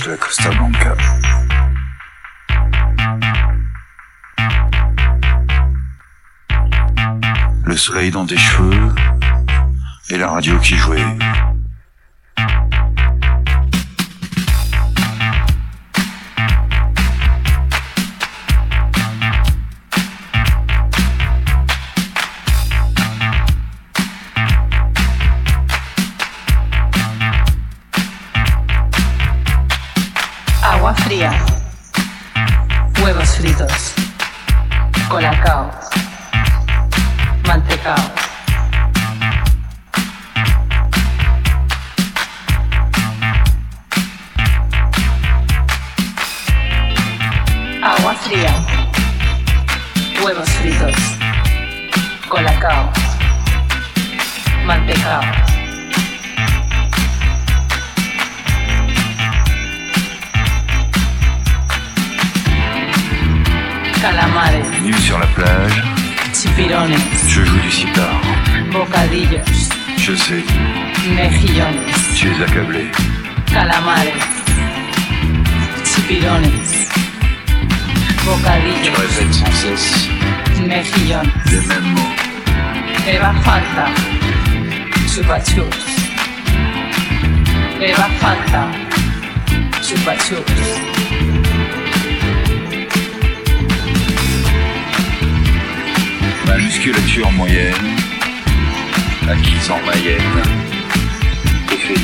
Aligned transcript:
de 0.00 0.10
la 0.10 0.16
Costa 0.16 0.50
Blanca. 0.50 0.94
Le 7.64 7.76
soleil 7.76 8.10
dans 8.10 8.26
tes 8.26 8.36
cheveux 8.36 8.92
et 10.10 10.16
la 10.16 10.30
radio 10.30 10.58
qui 10.58 10.76
jouait. 10.76 11.04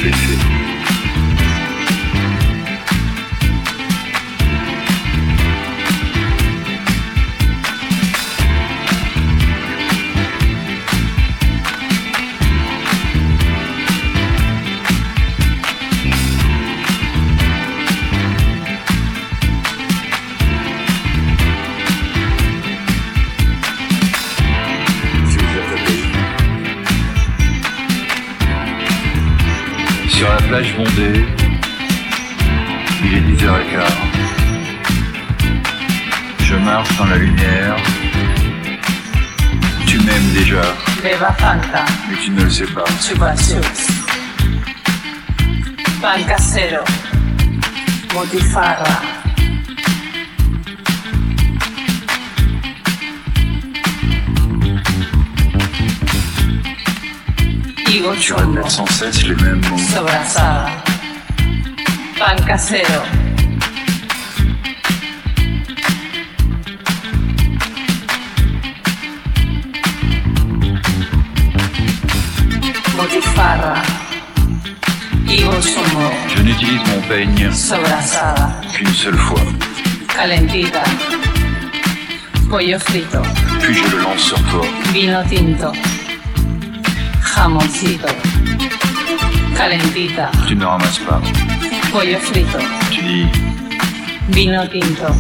Fish. 0.01 0.40
motivations. 43.01 43.89
Pan 46.03 46.23
casero. 46.25 46.85
Motifarra. 48.13 49.01
Y 57.89 58.01
gochondo. 58.01 58.69
Sans 58.69 58.87
cesse 58.87 59.23
les 59.23 59.35
mêmes 59.37 59.63
mots. 59.71 59.79
Sobrasada. 59.79 60.67
Pan 62.19 62.37
casero. 62.47 63.20
Qu'une 78.81 78.95
seule 78.95 79.19
fois, 79.19 79.41
Calentita. 80.09 80.83
Pollo 82.49 82.79
frito. 82.79 83.21
puis 83.61 83.75
je 83.75 83.95
le 83.95 84.03
lance 84.03 84.23
sur 84.23 84.43
toi. 84.49 84.65
Vino 84.95 85.23
tinto. 85.29 85.71
Jamoncito. 87.23 88.09
Calentita. 89.55 90.31
Tu 90.49 90.57
ne 90.57 90.65
ramasses 90.65 90.99
pas. 91.01 91.21
Pollo 91.93 92.19
frito. 92.21 92.59
Tu 92.91 93.03
dis, 93.03 93.27
Vino 94.31 94.67
tinto. 94.67 95.15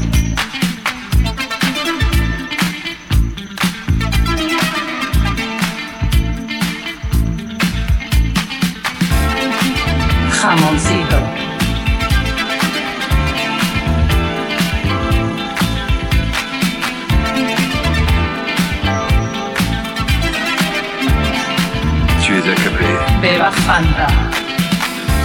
Jamoncito. 10.41 11.40
Beba 23.21 23.51
Fanta. 23.51 24.07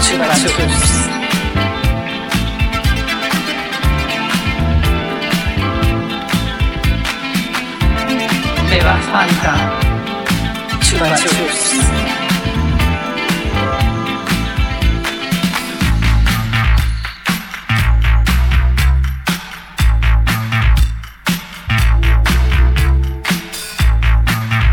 Chupa 0.02 0.36
chups. 0.36 1.08
Beba 8.70 8.96
Fanta. 9.10 9.54
Chupa 10.82 11.16
chups. 11.16 11.76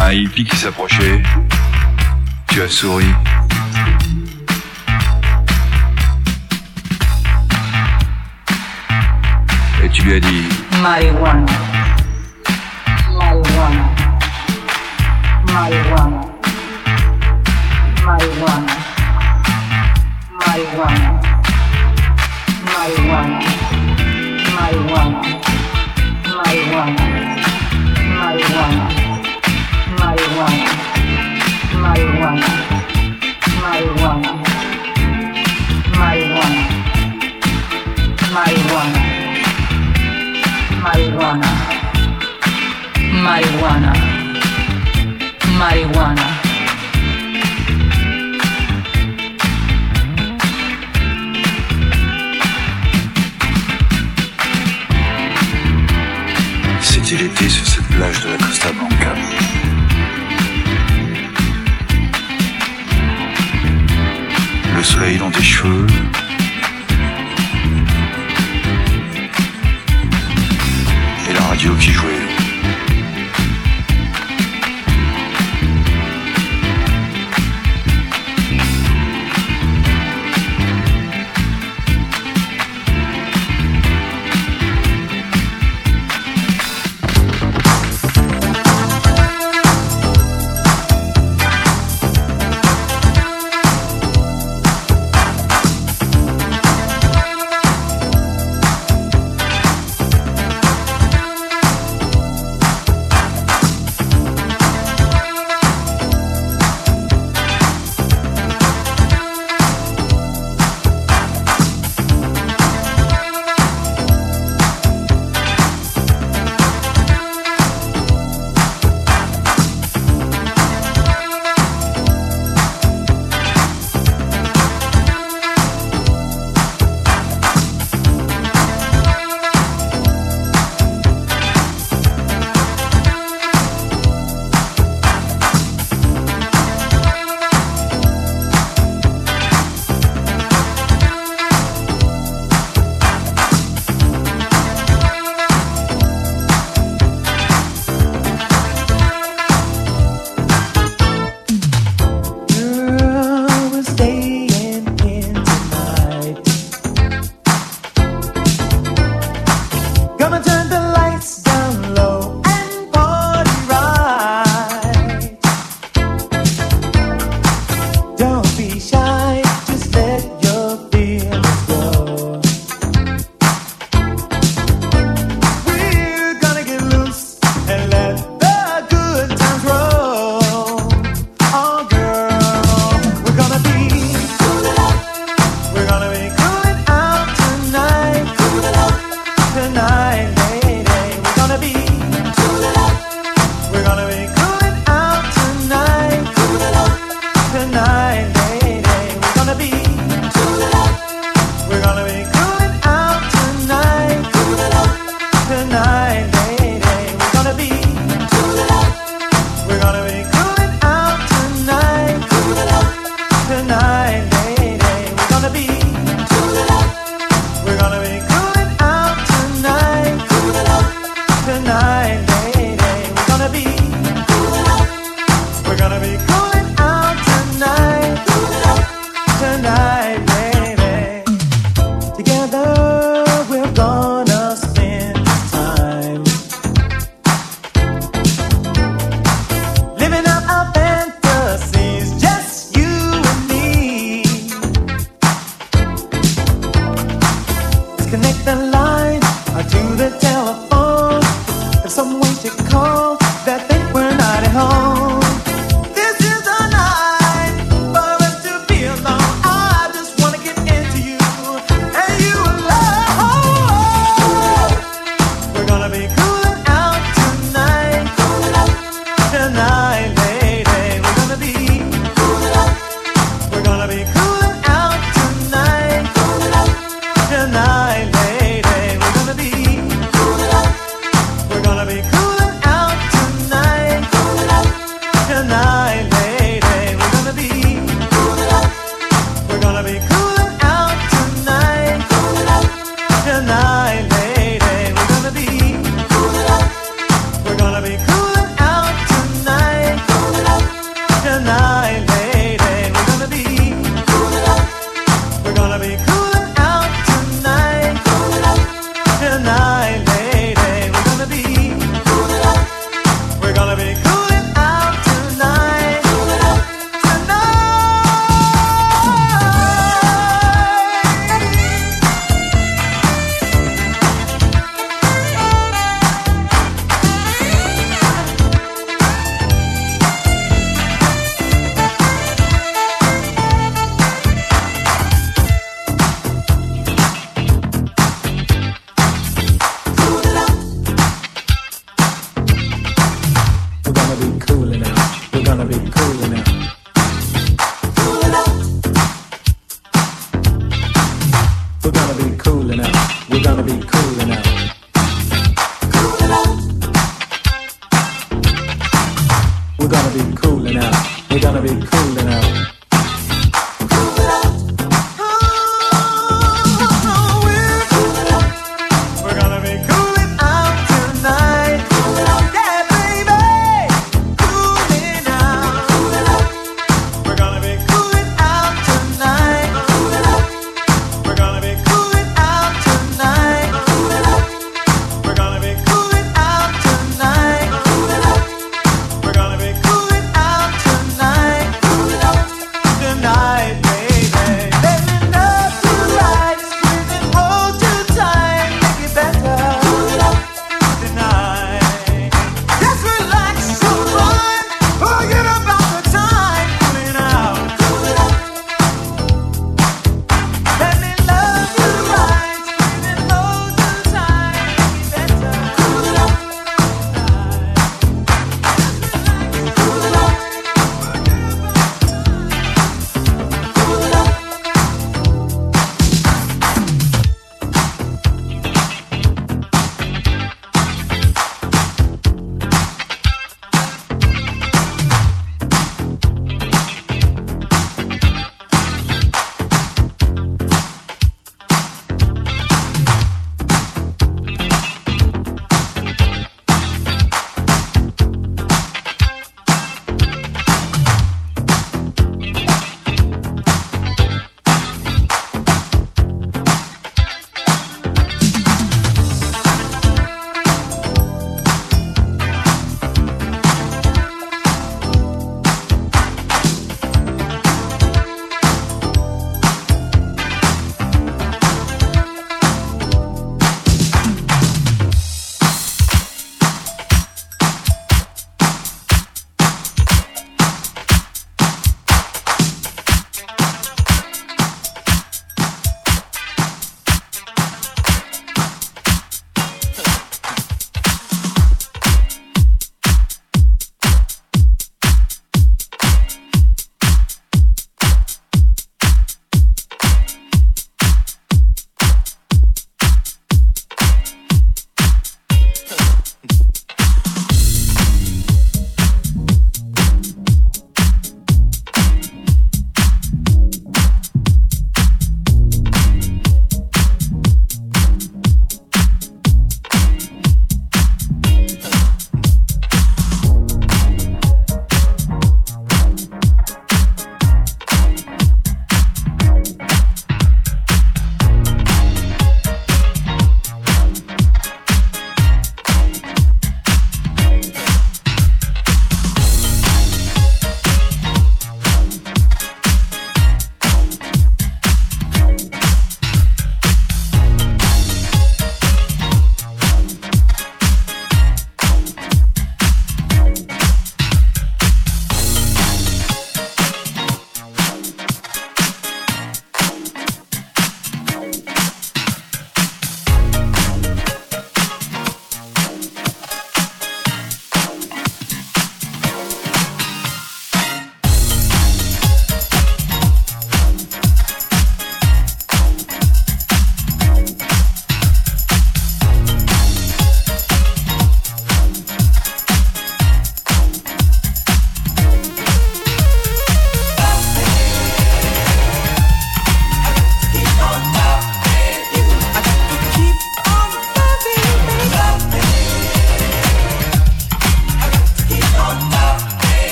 Un 0.00 0.10
hippie 0.12 0.44
qui 0.44 0.56
s'approchait. 0.56 1.22
Tu 2.50 2.62
as 2.62 2.68
souri. 2.68 3.04
Et 9.84 9.88
tu 9.90 10.02
lui 10.02 10.14
as 10.14 10.20
dit, 10.20 10.48
Marihuana. 10.82 11.46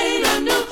made 0.00 0.24
a 0.24 0.40
new 0.40 0.69